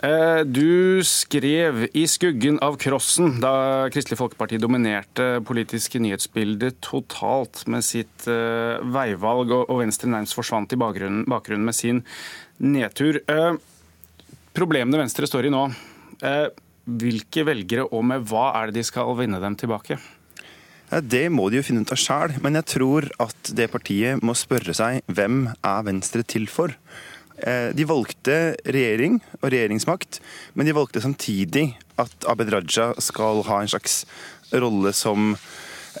Eh, 0.00 0.42
du 0.48 1.02
skrev 1.04 1.82
i 1.92 2.06
skuggen 2.08 2.56
av 2.64 2.78
Krossen, 2.80 3.34
da 3.42 3.88
Kristelig 3.92 4.16
Folkeparti 4.16 4.56
dominerte 4.56 5.42
politiske 5.44 6.00
nyhetsbildet 6.00 6.78
totalt 6.86 7.66
med 7.68 7.84
sitt 7.84 8.24
eh, 8.24 8.80
veivalg, 8.80 9.52
og 9.60 9.82
Venstre 9.82 10.08
nærmest 10.08 10.38
forsvant 10.38 10.72
i 10.72 10.78
bakgrunnen, 10.80 11.26
bakgrunnen 11.28 11.68
med 11.68 11.76
sin 11.76 12.00
nedtur. 12.64 13.20
Eh, 13.28 13.60
problemene 14.56 15.02
Venstre 15.02 15.28
står 15.28 15.50
i 15.50 15.52
nå, 15.52 15.66
hvilke 17.00 17.44
velgere 17.48 17.84
og 17.92 18.02
med 18.08 18.24
hva 18.28 18.50
er 18.56 18.70
det 18.70 18.80
de 18.80 18.88
skal 18.88 19.12
vinne 19.20 19.38
dem 19.40 19.54
tilbake? 19.60 20.00
Det 20.90 21.26
må 21.30 21.46
de 21.52 21.60
jo 21.60 21.64
finne 21.64 21.84
ut 21.84 21.92
av 21.92 22.00
sjøl, 22.00 22.34
men 22.42 22.56
jeg 22.58 22.72
tror 22.72 23.06
at 23.22 23.52
det 23.56 23.68
partiet 23.70 24.24
må 24.26 24.32
spørre 24.36 24.74
seg 24.74 25.04
hvem 25.12 25.44
er 25.60 25.86
Venstre 25.86 26.24
til 26.26 26.48
for? 26.50 26.72
Eh, 27.40 27.70
de 27.76 27.86
valgte 27.88 28.36
regjering 28.68 29.20
og 29.40 29.48
regjeringsmakt, 29.52 30.20
men 30.54 30.68
de 30.68 30.76
valgte 30.76 31.02
samtidig 31.04 31.70
at 32.00 32.28
Abed 32.28 32.52
Raja 32.52 32.92
skal 33.00 33.44
ha 33.48 33.60
en 33.60 33.70
slags 33.70 34.04
rolle 34.52 34.92
som, 34.96 35.36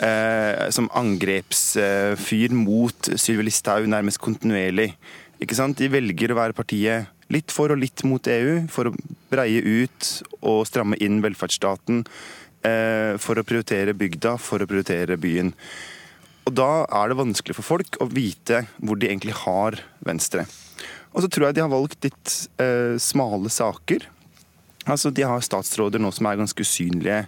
eh, 0.00 0.68
som 0.70 0.90
angrepsfyr 0.92 2.52
mot 2.52 3.12
Sylvi 3.16 3.48
Listhaug 3.48 3.88
nærmest 3.88 4.20
kontinuerlig. 4.20 4.94
De 5.40 5.88
velger 5.88 6.30
å 6.30 6.36
være 6.36 6.52
partiet 6.52 7.08
Litt 7.30 7.52
for 7.54 7.70
og 7.70 7.78
litt 7.78 8.02
mot 8.02 8.26
EU, 8.26 8.66
for 8.66 8.90
å 8.90 8.96
breie 9.30 9.62
ut 9.62 10.08
og 10.42 10.64
stramme 10.66 10.98
inn 10.98 11.20
velferdsstaten. 11.22 12.02
Eh, 12.66 13.16
for 13.22 13.38
å 13.38 13.44
prioritere 13.46 13.94
bygda, 13.96 14.34
for 14.36 14.60
å 14.60 14.68
prioritere 14.68 15.16
byen. 15.16 15.54
Og 16.44 16.54
Da 16.54 16.84
er 16.90 17.08
det 17.08 17.16
vanskelig 17.16 17.54
for 17.54 17.62
folk 17.62 17.96
å 18.02 18.08
vite 18.10 18.66
hvor 18.82 18.98
de 18.98 19.08
egentlig 19.08 19.32
har 19.46 19.78
Venstre. 20.04 20.44
Og 21.10 21.24
så 21.24 21.28
tror 21.28 21.48
jeg 21.48 21.58
de 21.58 21.64
har 21.64 21.72
valgt 21.72 22.06
litt 22.06 22.34
eh, 22.62 22.96
smale 23.02 23.50
saker. 23.50 24.06
Altså, 24.86 25.10
De 25.10 25.26
har 25.26 25.42
statsråder 25.44 26.02
nå 26.02 26.12
som 26.14 26.28
er 26.30 26.38
ganske 26.40 26.64
usynlige, 26.64 27.24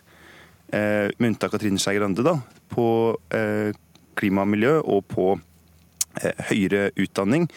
eh, 0.73 1.09
med 1.19 1.33
unntak 1.33 1.55
av 1.55 1.63
Trine 1.63 1.83
Skei 1.83 1.99
Grande, 1.99 2.25
da, 2.25 2.39
på 2.73 2.87
eh, 3.35 3.75
klima 4.19 4.47
og 4.47 4.53
miljø 4.55 4.77
og 4.81 5.05
på 5.11 5.27
eh, 6.23 6.47
høyere 6.51 6.91
utdanning. 6.97 7.49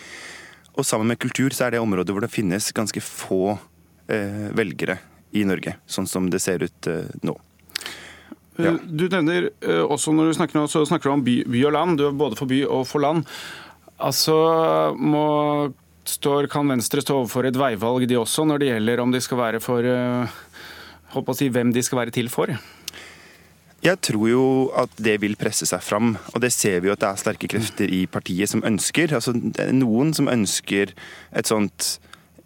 Og 0.75 0.88
sammen 0.88 1.13
med 1.13 1.22
kultur 1.22 1.53
så 1.55 1.67
er 1.67 1.75
det 1.75 1.84
området 1.84 2.15
hvor 2.15 2.25
det 2.25 2.34
finnes 2.34 2.74
ganske 2.75 3.03
få 3.03 3.58
eh, 4.12 4.50
velgere 4.58 5.00
i 5.36 5.46
Norge, 5.48 5.77
sånn 5.88 6.08
som 6.10 6.29
det 6.32 6.41
ser 6.44 6.65
ut 6.65 6.89
eh, 6.91 7.12
nå. 7.24 7.38
Ja. 8.55 8.72
Du 8.88 9.10
nevner 9.12 9.50
også 9.84 10.13
når 10.15 10.29
du 10.29 10.36
snakker, 10.38 10.55
nå, 10.55 10.67
så 10.72 10.86
snakker 10.88 11.12
du 11.12 11.13
om 11.17 11.24
by, 11.25 11.41
by, 11.44 11.63
og 11.67 11.74
land. 11.75 11.98
Du 12.00 12.05
er 12.08 12.13
både 12.15 12.38
for 12.39 12.48
by 12.48 12.62
og 12.63 12.86
for 12.88 13.03
land. 13.03 13.25
Altså, 14.00 14.36
må, 14.96 15.25
står, 16.10 16.50
Kan 16.52 16.70
Venstre 16.72 17.04
stå 17.04 17.22
overfor 17.22 17.48
et 17.50 17.58
veivalg 17.60 18.08
de 18.10 18.20
også, 18.20 18.46
når 18.46 18.62
det 18.62 18.72
gjelder 18.74 19.04
om 19.04 19.14
de 19.14 19.22
skal 19.24 19.42
være 19.42 19.64
for 19.64 19.86
håper 21.16 21.36
å 21.36 21.38
si 21.38 21.52
hvem 21.52 21.72
de 21.76 21.84
skal 21.86 22.04
være 22.04 22.16
til 22.16 22.32
for? 22.32 22.52
Jeg 23.86 24.00
tror 24.02 24.26
jo 24.30 24.46
at 24.82 24.94
det 24.98 25.20
vil 25.22 25.38
presse 25.38 25.68
seg 25.70 25.84
fram, 25.86 26.16
og 26.34 26.42
det 26.42 26.50
ser 26.56 26.80
vi 26.82 26.90
jo 26.90 26.96
at 26.96 27.04
det 27.04 27.10
er 27.12 27.22
sterke 27.22 27.50
krefter 27.52 27.92
i 27.94 28.06
partiet 28.10 28.50
som 28.50 28.64
ønsker. 28.66 29.14
Altså, 29.14 29.36
noen 29.76 30.14
som 30.16 30.32
ønsker 30.32 30.96
et 31.36 31.52
sånt 31.52 32.00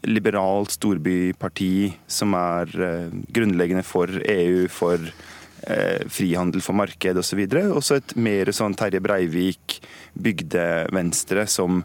liberalt 0.08 0.74
storbyparti 0.75 1.94
som 2.12 2.36
er 2.36 2.74
uh, 2.75 3.16
grunnleggende 3.36 3.86
for 3.88 4.12
EU, 4.20 4.68
for 4.72 5.00
eh, 5.00 6.06
frihandel, 6.12 6.63
for 6.63 6.75
marked 6.80 7.20
osv. 7.20 7.42
Og 7.70 7.82
så 7.84 8.00
et 8.00 8.16
mer 8.20 8.51
sånn 8.56 8.75
Terje 8.80 9.01
Breivik, 9.04 9.80
bygde 10.20 10.66
Venstre, 10.96 11.48
som 11.51 11.84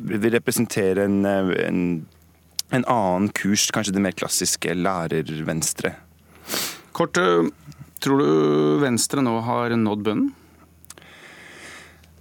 vil 0.00 0.30
representere 0.34 1.06
en, 1.08 1.24
en, 1.24 1.82
en, 2.70 2.84
annen 2.84 3.30
kurs, 3.36 3.68
kanskje 3.74 3.94
det 3.96 4.04
mer 4.04 4.16
klassiske 4.16 4.74
lærervenstre. 4.76 5.94
Kort, 6.96 7.18
Tror 8.00 8.20
du 8.20 8.28
Venstre 8.80 9.20
nå 9.20 9.34
har 9.44 9.74
nådd 9.76 10.04
bunnen? 10.06 10.30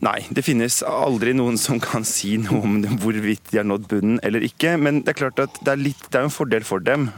Nei, 0.04 0.20
det 0.32 0.46
finnes 0.48 0.80
aldri 0.88 1.34
noen 1.36 1.58
som 1.60 1.80
kan 1.84 2.06
si 2.08 2.38
noe 2.40 2.62
om 2.64 2.78
hvorvidt 3.02 3.52
de 3.52 3.60
har 3.60 3.68
nådd 3.68 3.88
bunnen 3.92 4.20
eller 4.24 4.44
ikke. 4.48 4.78
Men 4.80 5.02
det 5.04 5.14
er 5.14 5.20
klart 5.22 5.42
at 5.44 5.60
det 5.64 5.74
er, 5.74 5.82
litt, 5.82 6.06
det 6.08 6.20
er 6.20 6.28
en 6.28 6.36
fordel 6.36 6.68
for 6.68 6.84
dem 6.84 7.10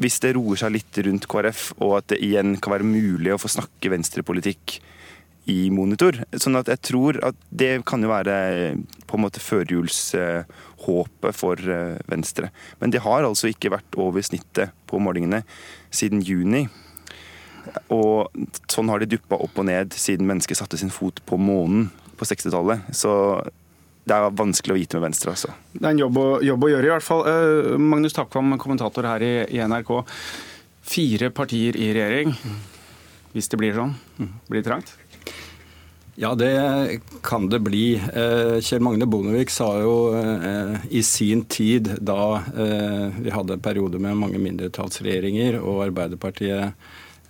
hvis 0.00 0.16
det 0.24 0.32
roer 0.32 0.56
seg 0.56 0.72
litt 0.72 0.96
rundt 1.04 1.26
KrF, 1.28 1.74
og 1.84 1.98
at 1.98 2.06
det 2.12 2.22
igjen 2.24 2.54
kan 2.56 2.72
være 2.72 2.88
mulig 2.88 3.34
å 3.34 3.40
få 3.40 3.50
snakke 3.52 3.90
venstrepolitikk 3.92 4.78
i 5.48 5.70
monitor. 5.72 6.18
Sånn 6.36 6.58
at 6.58 6.68
jeg 6.70 6.82
tror 6.90 7.18
at 7.24 7.38
det 7.48 7.80
kan 7.88 8.02
jo 8.04 8.10
være 8.12 8.34
på 9.08 9.16
en 9.16 9.24
måte 9.24 9.42
førjulshåpet 9.42 11.36
for 11.36 11.56
eh, 11.60 11.96
Venstre. 12.10 12.50
Men 12.82 12.92
det 12.92 13.04
har 13.06 13.26
altså 13.26 13.50
ikke 13.50 13.72
vært 13.74 13.98
over 14.00 14.24
snittet 14.24 14.74
på 14.90 15.00
målingene 15.02 15.42
siden 15.90 16.22
juni. 16.26 16.66
Og 17.92 18.30
sånn 18.70 18.90
har 18.90 19.02
de 19.02 19.10
duppa 19.14 19.38
opp 19.40 19.58
og 19.60 19.66
ned 19.68 19.96
siden 19.96 20.28
mennesket 20.28 20.60
satte 20.60 20.78
sin 20.80 20.92
fot 20.92 21.20
på 21.26 21.38
månen 21.40 21.90
på 22.20 22.28
60-tallet. 22.28 22.92
Så 22.96 23.12
det 24.08 24.16
er 24.16 24.32
vanskelig 24.34 24.74
å 24.74 24.78
vite 24.78 24.98
med 24.98 25.10
Venstre, 25.10 25.34
altså. 25.34 25.52
Det 25.72 25.84
er 25.84 25.92
en 25.92 26.02
jobb 26.02 26.18
å, 26.18 26.26
jobb 26.44 26.66
å 26.66 26.70
gjøre, 26.72 26.88
i 26.88 26.92
hvert 26.94 27.06
fall. 27.06 27.22
Uh, 27.26 27.76
Magnus 27.78 28.16
Takvam, 28.16 28.56
kommentator 28.60 29.06
her 29.06 29.24
i, 29.24 29.34
i, 29.54 29.60
NRK. 29.60 29.92
Fire 30.90 31.30
partier 31.36 31.76
i 31.78 31.92
regjering. 31.94 32.34
Hvis 33.34 33.50
det 33.52 33.60
blir 33.60 33.76
sånn, 33.76 33.94
blir 34.48 34.64
det 34.64 34.66
trangt? 34.66 34.96
Ja, 36.20 36.34
det 36.36 37.00
kan 37.24 37.46
det 37.48 37.62
bli. 37.64 37.94
Eh, 37.96 38.58
Kjell 38.60 38.82
Magne 38.84 39.08
Bondevik 39.08 39.48
sa 39.52 39.70
jo 39.80 39.94
eh, 40.18 40.74
i 40.92 41.00
sin 41.06 41.46
tid, 41.48 41.94
da 42.04 42.42
vi 43.20 43.32
hadde 43.32 43.56
en 43.56 43.62
periode 43.64 43.96
med 44.02 44.18
mange 44.20 44.40
mindretallsregjeringer 44.42 45.56
og 45.62 45.86
Arbeiderpartiet 45.86 46.76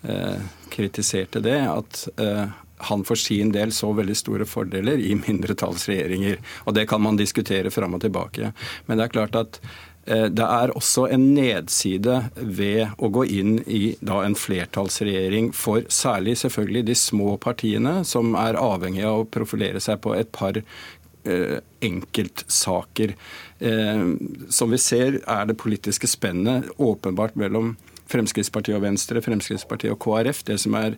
Eh, 0.03 0.37
kritiserte 0.69 1.41
det, 1.41 1.59
at 1.69 2.09
eh, 2.17 2.45
han 2.77 3.03
for 3.05 3.21
sin 3.21 3.51
del 3.53 3.73
så 3.77 3.91
veldig 3.93 4.15
store 4.17 4.47
fordeler 4.49 4.97
i 4.97 5.13
mindretallsregjeringer. 5.27 6.39
Og 6.65 6.75
det 6.75 6.87
kan 6.89 7.03
man 7.05 7.19
diskutere 7.21 7.73
fram 7.75 7.99
og 7.99 8.01
tilbake. 8.07 8.53
Men 8.87 8.97
det 8.97 9.05
er 9.05 9.13
klart 9.13 9.37
at 9.37 9.61
eh, 9.61 9.69
det 10.07 10.47
er 10.47 10.73
også 10.75 11.05
en 11.13 11.27
nedside 11.37 12.17
ved 12.37 12.95
å 12.99 13.11
gå 13.13 13.27
inn 13.31 13.59
i 13.69 13.95
da, 14.01 14.23
en 14.25 14.35
flertallsregjering 14.39 15.53
for 15.55 15.85
særlig 15.93 16.39
selvfølgelig 16.41 16.87
de 16.89 16.97
små 16.99 17.37
partiene, 17.43 18.01
som 18.09 18.33
er 18.39 18.59
avhengig 18.59 19.05
av 19.07 19.23
å 19.23 19.29
profilere 19.31 19.83
seg 19.83 20.01
på 20.03 20.17
et 20.17 20.33
par 20.35 20.59
eh, 20.59 21.59
enkeltsaker. 21.85 23.15
Eh, 23.61 24.05
som 24.49 24.73
vi 24.73 24.81
ser 24.81 25.21
er 25.21 25.47
det 25.51 25.61
politiske 25.61 26.11
spennet 26.11 26.73
åpenbart 26.81 27.39
mellom 27.39 27.77
Fremskrittspartiet 28.11 28.75
og 28.75 28.87
Venstre, 28.89 29.23
Fremskrittspartiet 29.23 29.95
og 29.95 30.01
KrF. 30.03 30.43
Det 30.49 30.59
som 30.65 30.75
er 30.81 30.97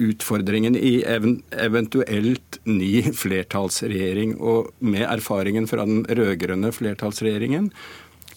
utfordringen 0.00 0.76
i 0.76 1.00
eventuelt 1.04 2.60
ny 2.64 3.02
flertallsregjering. 3.22 4.38
Og 4.40 4.70
med 4.80 5.04
erfaringen 5.08 5.68
fra 5.70 5.84
den 5.88 6.06
rød-grønne 6.08 6.72
flertallsregjeringen, 6.72 7.70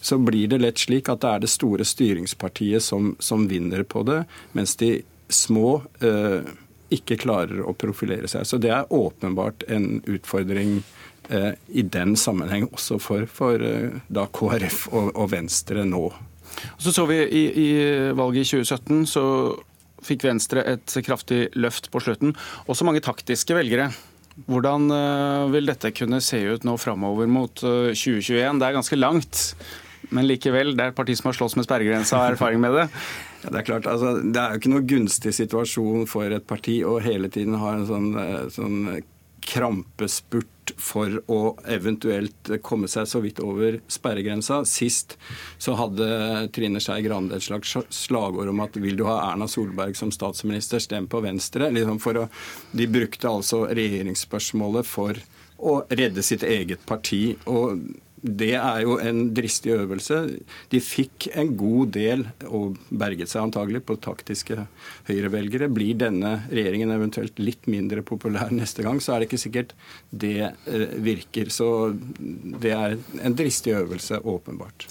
så 0.04 0.18
blir 0.20 0.50
det 0.52 0.60
lett 0.60 0.82
slik 0.82 1.08
at 1.08 1.22
det 1.24 1.30
er 1.30 1.44
det 1.44 1.52
store 1.52 1.86
styringspartiet 1.88 2.84
som, 2.84 3.14
som 3.18 3.46
vinner 3.48 3.86
på 3.88 4.04
det, 4.04 4.20
mens 4.52 4.76
de 4.80 4.98
små 5.32 5.78
eh, 6.04 6.44
ikke 6.92 7.16
klarer 7.22 7.64
å 7.64 7.72
profilere 7.72 8.28
seg. 8.28 8.44
Så 8.44 8.60
det 8.60 8.72
er 8.74 8.92
åpenbart 8.92 9.64
en 9.72 10.02
utfordring 10.04 10.82
eh, 11.32 11.52
i 11.72 11.86
den 11.88 12.18
sammenheng 12.20 12.68
også 12.68 13.00
for, 13.00 13.24
for 13.30 13.64
eh, 13.64 13.96
da 14.12 14.28
KrF 14.28 14.86
og, 14.92 15.14
og 15.14 15.30
Venstre 15.32 15.86
nå. 15.88 16.06
Så 16.78 16.92
så 16.92 17.06
vi 17.08 17.22
i, 17.24 17.44
i 17.64 17.68
valget 18.14 18.44
i 18.44 18.60
2017 18.60 19.06
så 19.10 19.24
fikk 20.04 20.26
Venstre 20.28 20.66
et 20.68 20.98
kraftig 21.06 21.46
løft 21.56 21.88
på 21.92 22.02
slutten. 22.04 22.36
Også 22.68 22.84
mange 22.84 23.02
taktiske 23.04 23.56
velgere. 23.56 23.88
Hvordan 24.50 24.90
uh, 24.90 25.52
vil 25.52 25.70
dette 25.70 25.92
kunne 25.94 26.18
se 26.24 26.40
ut 26.42 26.64
nå 26.66 26.74
framover 26.82 27.28
mot 27.30 27.62
uh, 27.62 27.92
eh, 27.92 27.94
2021? 27.94 28.58
Det 28.58 28.66
er 28.66 28.74
ganske 28.74 28.98
langt, 28.98 29.42
men 30.10 30.28
likevel. 30.28 30.74
Det 30.76 30.84
er 30.84 30.92
et 30.92 30.98
parti 30.98 31.16
som 31.18 31.30
har 31.30 31.38
slåss 31.38 31.56
med 31.58 31.66
sperregrensa 31.66 32.18
og 32.18 32.24
har 32.24 32.36
erfaring 32.36 32.60
med 32.62 32.76
det. 32.76 32.86
Ja, 33.44 33.50
det 33.50 33.60
er 33.60 33.68
klart, 33.68 33.88
altså, 33.90 34.14
det 34.20 34.40
er 34.40 34.54
jo 34.54 34.62
ikke 34.62 34.74
noe 34.74 34.88
gunstig 34.88 35.34
situasjon 35.36 36.06
for 36.10 36.32
et 36.32 36.46
parti 36.48 36.78
å 36.86 36.98
hele 37.04 37.28
tiden 37.32 37.58
ha 37.60 37.74
en 37.76 37.88
sånn, 37.88 38.08
eh, 38.20 38.46
sånn 38.54 38.78
krampespurt 39.44 40.72
for 40.80 41.18
å 41.28 41.40
eventuelt 41.68 42.48
komme 42.64 42.88
seg 42.88 43.08
så 43.08 43.20
vidt 43.20 43.40
over 43.44 43.78
sperregrensa. 43.92 44.62
Sist 44.68 45.18
så 45.60 45.76
hadde 45.78 46.06
Trine 46.56 46.80
Skei 46.80 47.04
Grande 47.04 47.36
et 47.36 47.44
slags 47.44 47.76
slagord 47.92 48.48
om 48.52 48.62
at 48.64 48.78
vil 48.80 48.96
du 48.96 49.04
ha 49.08 49.18
Erna 49.26 49.48
Solberg 49.50 49.96
som 49.98 50.12
statsminister, 50.14 50.80
stem 50.80 51.08
på 51.10 51.20
Venstre. 51.24 51.68
Liksom 51.74 52.00
å, 52.00 52.28
de 52.72 52.88
brukte 52.88 53.28
altså 53.28 53.66
regjeringsspørsmålet 53.68 54.88
for 54.88 55.20
å 55.64 55.76
redde 55.92 56.24
sitt 56.24 56.42
eget 56.42 56.84
parti. 56.88 57.36
og 57.44 57.80
det 58.24 58.54
er 58.56 58.80
jo 58.86 58.96
en 59.04 59.26
dristig 59.36 59.74
øvelse. 59.74 60.22
De 60.72 60.80
fikk 60.80 61.28
en 61.36 61.50
god 61.60 61.90
del, 61.92 62.22
og 62.48 62.78
berget 62.88 63.28
seg 63.28 63.44
antagelig, 63.44 63.82
på 63.84 63.98
taktiske 64.00 64.56
høyrevelgere. 65.10 65.68
Blir 65.68 65.98
denne 66.00 66.38
regjeringen 66.48 66.94
eventuelt 66.94 67.36
litt 67.42 67.68
mindre 67.68 68.04
populær 68.06 68.54
neste 68.54 68.86
gang, 68.86 69.02
så 69.04 69.14
er 69.14 69.20
det 69.20 69.28
ikke 69.28 69.42
sikkert 69.44 69.74
det 70.08 70.38
eh, 70.40 70.96
virker. 71.04 71.52
Så 71.52 71.68
det 71.92 72.72
er 72.72 72.96
en 73.20 73.36
dristig 73.36 73.76
øvelse, 73.76 74.22
åpenbart. 74.24 74.88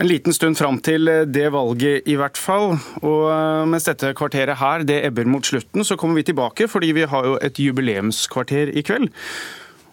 En 0.00 0.08
liten 0.08 0.32
stund 0.34 0.56
fram 0.58 0.80
til 0.82 1.06
det 1.28 1.48
valget, 1.54 2.08
i 2.08 2.18
hvert 2.18 2.38
fall. 2.40 2.78
Og 3.04 3.24
eh, 3.30 3.64
mens 3.70 3.86
dette 3.86 4.14
kvarteret 4.18 4.58
her 4.58 4.82
det 4.88 5.04
ebber 5.06 5.30
mot 5.30 5.46
slutten, 5.46 5.86
så 5.86 5.94
kommer 6.00 6.18
vi 6.18 6.26
tilbake, 6.32 6.66
fordi 6.66 6.94
vi 6.98 7.06
har 7.06 7.30
jo 7.30 7.38
et 7.38 7.62
jubileumskvarter 7.62 8.74
i 8.74 8.82
kveld. 8.82 9.12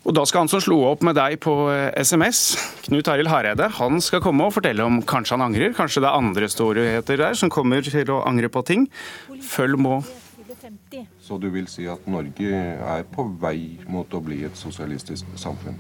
Og 0.10 0.16
Da 0.18 0.24
skal 0.26 0.42
han 0.42 0.50
som 0.50 0.62
slo 0.64 0.80
opp 0.90 1.04
med 1.06 1.14
deg 1.20 1.36
på 1.44 1.54
SMS, 1.94 2.56
eh, 2.58 2.70
Knut 2.88 3.10
Arild 3.14 3.30
Hareide, 3.30 3.68
han 3.78 4.02
skal 4.02 4.24
komme 4.24 4.48
og 4.48 4.56
fortelle 4.56 4.82
om 4.82 5.04
kanskje 5.06 5.38
han 5.38 5.46
angrer. 5.46 5.76
Kanskje 5.78 6.02
det 6.02 6.10
er 6.10 6.18
andre 6.18 6.50
storheter 6.50 7.22
der 7.22 7.38
som 7.38 7.52
kommer 7.54 7.86
til 7.86 8.10
å 8.10 8.24
angre 8.26 8.50
på 8.50 8.66
ting. 8.66 8.88
Følg 9.46 9.78
må. 9.78 10.02
Så 11.22 11.38
du 11.38 11.52
vil 11.54 11.68
si 11.70 11.86
at 11.86 12.08
Norge 12.10 12.58
er 12.58 13.06
på 13.06 13.28
vei 13.38 13.78
mot 13.86 14.10
å 14.10 14.24
bli 14.26 14.42
et 14.50 14.58
sosialistisk 14.58 15.30
samfunn? 15.38 15.78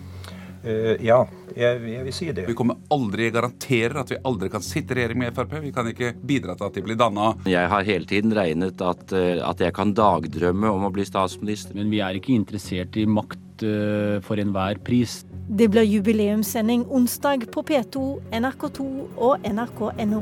Uh, 0.59 0.93
ja, 1.01 1.23
jeg, 1.55 1.81
jeg, 1.89 2.05
vil 2.05 2.13
si 2.13 2.29
det. 2.35 2.45
Vi 2.45 2.53
kommer 2.53 2.77
aldri 2.91 3.31
garanterer 3.33 4.01
at 4.03 4.13
vi 4.13 4.21
aldri 4.27 4.51
kan 4.53 4.61
sitte 4.61 4.93
i 4.93 4.99
regjering 4.99 5.23
med 5.23 5.33
Frp. 5.33 5.57
Vi 5.63 5.73
kan 5.73 5.89
ikke 5.89 6.13
bidra 6.13 6.53
til 6.53 6.69
at 6.69 6.77
de 6.77 6.85
blir 6.85 6.99
danna. 6.99 7.33
Jeg 7.49 7.65
har 7.71 7.87
hele 7.87 8.05
tiden 8.05 8.35
regnet 8.35 8.83
at, 8.83 9.09
eh, 9.15 9.39
at 9.41 9.63
jeg 9.63 9.73
kan 9.73 9.95
dagdrømme 9.95 10.69
om 10.69 10.85
å 10.85 10.93
bli 10.93 11.07
statsminister. 11.07 11.79
Men 11.79 11.89
vi 11.89 12.03
er 12.03 12.19
ikke 12.19 12.35
interessert 12.35 12.99
i 12.99 13.09
makt 13.09 13.48
uh, 13.63 14.19
for 14.25 14.41
enhver 14.41 14.81
pris. 14.85 15.23
Det 15.49 15.69
blir 15.71 15.87
jubileumssending 15.87 16.85
onsdag 16.89 17.49
på 17.53 17.63
P2, 17.65 18.19
NRK2 18.31 18.85
og 19.17 19.49
nrk.no. 19.49 20.21